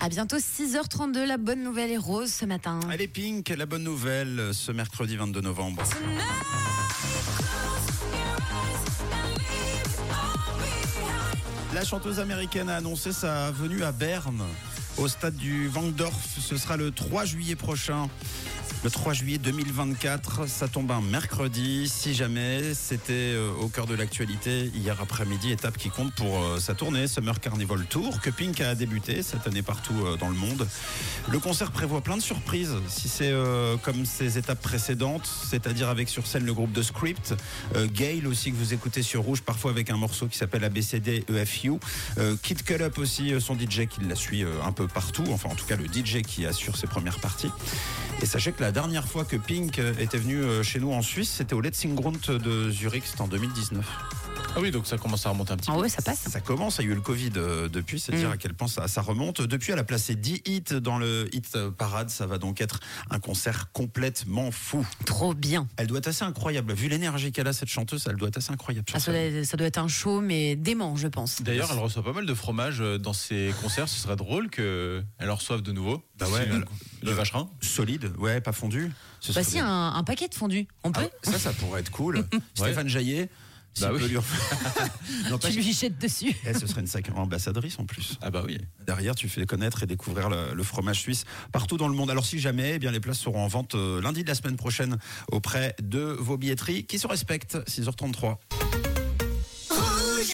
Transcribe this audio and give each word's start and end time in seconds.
À 0.00 0.08
bientôt 0.08 0.36
6h32, 0.36 1.24
la 1.24 1.38
bonne 1.38 1.62
nouvelle 1.62 1.90
est 1.90 1.98
rose 1.98 2.32
ce 2.32 2.44
matin. 2.44 2.80
Allez 2.90 3.08
Pink, 3.08 3.48
la 3.48 3.66
bonne 3.66 3.82
nouvelle 3.82 4.50
ce 4.52 4.70
mercredi 4.72 5.16
22 5.16 5.40
novembre. 5.40 5.82
La 11.74 11.84
chanteuse 11.84 12.20
américaine 12.20 12.68
a 12.68 12.76
annoncé 12.76 13.12
sa 13.12 13.50
venue 13.50 13.82
à 13.82 13.92
Berne, 13.92 14.42
au 14.96 15.08
stade 15.08 15.36
du 15.36 15.68
Vangdorf. 15.68 16.14
Ce 16.40 16.56
sera 16.56 16.76
le 16.76 16.90
3 16.90 17.24
juillet 17.24 17.56
prochain. 17.56 18.08
Le 18.84 18.90
3 18.90 19.12
juillet 19.12 19.38
2024, 19.38 20.48
ça 20.48 20.68
tombe 20.68 20.92
un 20.92 21.00
mercredi. 21.00 21.88
Si 21.88 22.14
jamais 22.14 22.74
c'était 22.74 23.12
euh, 23.12 23.50
au 23.60 23.66
cœur 23.66 23.86
de 23.86 23.94
l'actualité 23.94 24.70
hier 24.72 24.96
après-midi, 25.00 25.50
étape 25.50 25.76
qui 25.76 25.90
compte 25.90 26.14
pour 26.14 26.40
euh, 26.40 26.60
sa 26.60 26.74
tournée 26.74 27.08
Summer 27.08 27.40
Carnival 27.40 27.84
Tour 27.86 28.20
que 28.20 28.30
Pink 28.30 28.60
a 28.60 28.76
débuté 28.76 29.24
cette 29.24 29.48
année 29.48 29.62
partout 29.62 30.06
euh, 30.06 30.16
dans 30.16 30.28
le 30.28 30.36
monde. 30.36 30.68
Le 31.28 31.40
concert 31.40 31.72
prévoit 31.72 32.02
plein 32.02 32.16
de 32.16 32.22
surprises. 32.22 32.76
Si 32.88 33.08
c'est 33.08 33.34
comme 33.82 34.06
ses 34.06 34.38
étapes 34.38 34.62
précédentes, 34.62 35.28
c'est-à-dire 35.50 35.88
avec 35.88 36.08
sur 36.08 36.26
scène 36.26 36.44
le 36.44 36.54
groupe 36.54 36.72
de 36.72 36.82
Script, 36.82 37.34
Gail 37.76 38.26
aussi 38.26 38.50
que 38.50 38.56
vous 38.56 38.72
écoutez 38.72 39.02
sur 39.02 39.22
Rouge, 39.22 39.42
parfois 39.42 39.72
avec 39.72 39.90
un 39.90 39.96
morceau 39.96 40.26
qui 40.26 40.38
s'appelle 40.38 40.64
ABCD 40.64 41.24
EFU, 41.28 41.72
Kid 42.42 42.62
Up 42.80 42.98
aussi, 42.98 43.38
son 43.40 43.54
DJ 43.58 43.86
qui 43.88 44.00
la 44.08 44.14
suit 44.14 44.44
un 44.64 44.72
peu 44.72 44.88
partout, 44.88 45.24
enfin 45.32 45.50
en 45.50 45.54
tout 45.54 45.66
cas 45.66 45.76
le 45.76 45.84
DJ 45.84 46.22
qui 46.22 46.46
assure 46.46 46.76
ses 46.76 46.86
premières 46.86 47.18
parties. 47.18 47.50
La 48.60 48.72
dernière 48.72 49.06
fois 49.06 49.24
que 49.24 49.36
Pink 49.36 49.78
était 49.78 50.18
venu 50.18 50.42
euh, 50.42 50.62
chez 50.62 50.80
nous 50.80 50.92
en 50.92 51.02
Suisse, 51.02 51.30
c'était 51.30 51.54
au 51.54 51.60
Letzingrund 51.60 52.18
de 52.20 52.70
Zurich, 52.70 53.04
c'était 53.06 53.20
en 53.20 53.28
2019. 53.28 53.86
Ah 54.58 54.60
oui, 54.60 54.72
donc 54.72 54.88
ça 54.88 54.98
commence 54.98 55.24
à 55.24 55.30
remonter 55.30 55.52
un 55.52 55.56
petit 55.56 55.70
ah 55.70 55.74
peu. 55.74 55.82
Oui, 55.82 55.88
ça 55.88 56.02
passe. 56.02 56.18
Ça 56.18 56.40
commence, 56.40 56.78
il 56.78 56.86
y 56.86 56.88
a 56.88 56.90
eu 56.90 56.94
le 56.94 57.00
Covid 57.00 57.30
euh, 57.36 57.68
depuis, 57.68 58.00
c'est 58.00 58.10
dire 58.10 58.28
mm. 58.28 58.32
à 58.32 58.36
quel 58.36 58.54
point 58.54 58.66
ça, 58.66 59.00
remonte. 59.00 59.40
Depuis, 59.40 59.70
elle 59.70 59.78
a 59.78 59.84
placé 59.84 60.16
10 60.16 60.42
hits 60.46 60.80
dans 60.80 60.98
le 60.98 61.28
hit 61.32 61.56
parade, 61.78 62.10
ça 62.10 62.26
va 62.26 62.38
donc 62.38 62.60
être 62.60 62.80
un 63.10 63.20
concert 63.20 63.70
complètement 63.72 64.50
fou. 64.50 64.84
Trop 65.06 65.32
bien. 65.32 65.68
Elle 65.76 65.86
doit 65.86 65.98
être 65.98 66.08
assez 66.08 66.24
incroyable. 66.24 66.72
Vu 66.72 66.88
l'énergie 66.88 67.30
qu'elle 67.30 67.46
a, 67.46 67.52
cette 67.52 67.68
chanteuse, 67.68 68.08
elle 68.10 68.16
doit 68.16 68.28
être 68.28 68.38
assez 68.38 68.50
incroyable. 68.50 68.84
Ah, 68.92 68.98
ça, 68.98 69.12
doit, 69.12 69.66
être 69.66 69.78
un 69.78 69.86
show, 69.86 70.20
mais 70.20 70.56
dément, 70.56 70.96
je 70.96 71.06
pense. 71.06 71.40
D'ailleurs, 71.40 71.70
elle 71.70 71.78
reçoit 71.78 72.02
pas 72.02 72.12
mal 72.12 72.26
de 72.26 72.34
fromage 72.34 72.80
euh, 72.80 72.98
dans 72.98 73.12
ses 73.12 73.54
concerts. 73.62 73.88
Ce 73.88 74.00
serait 74.00 74.16
drôle 74.16 74.50
qu'elle 74.50 75.04
en 75.20 75.36
reçoive 75.36 75.62
de 75.62 75.70
nouveau. 75.70 76.02
Bah 76.18 76.26
ouais. 76.30 76.48
Le, 77.02 77.12
vacherin. 77.12 77.48
Solide, 77.60 78.10
ouais, 78.18 78.40
pas 78.40 78.52
fondu. 78.52 78.90
bah 79.32 79.44
si, 79.44 79.60
un, 79.60 80.02
paquet 80.04 80.26
de 80.26 80.34
fondu. 80.34 80.66
On 80.82 80.90
peut 80.90 81.02
ah, 81.04 81.30
Ça, 81.30 81.38
ça 81.38 81.52
pourrait 81.52 81.78
être 81.78 81.92
cool. 81.92 82.26
Stéphane 82.54 82.88
Jaillet. 82.88 83.28
Bah 83.80 83.90
oui. 83.92 84.12
non, 85.30 85.38
tu 85.38 85.52
lui 85.52 85.72
jettes 85.72 85.98
dessus. 85.98 86.34
Eh, 86.46 86.54
ce 86.54 86.66
serait 86.66 86.80
une 86.80 86.86
sacrée 86.86 87.12
ambassadrice 87.12 87.78
en 87.78 87.84
plus. 87.84 88.18
Ah 88.20 88.30
bah 88.30 88.42
oui. 88.44 88.58
Derrière, 88.86 89.14
tu 89.14 89.28
fais 89.28 89.46
connaître 89.46 89.82
et 89.82 89.86
découvrir 89.86 90.28
le, 90.28 90.62
fromage 90.62 91.00
suisse 91.00 91.24
partout 91.52 91.76
dans 91.76 91.88
le 91.88 91.94
monde. 91.94 92.10
Alors 92.10 92.26
si 92.26 92.38
jamais, 92.38 92.74
eh 92.74 92.78
bien 92.78 92.90
les 92.90 93.00
places 93.00 93.18
seront 93.18 93.42
en 93.42 93.48
vente 93.48 93.74
euh, 93.74 94.02
lundi 94.02 94.22
de 94.22 94.28
la 94.28 94.34
semaine 94.34 94.56
prochaine 94.56 94.98
auprès 95.30 95.74
de 95.82 96.00
vos 96.00 96.36
billetteries 96.36 96.84
qui 96.84 96.98
se 96.98 97.06
respectent. 97.06 97.56
6h33. 97.68 98.36